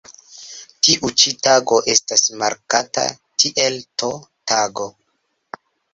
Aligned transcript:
Tiu 0.87 1.09
ĉi 1.23 1.33
tago 1.47 1.77
estas 1.93 2.25
markata 2.43 3.03
kiel 3.43 3.77
T-Tago. 4.05 4.89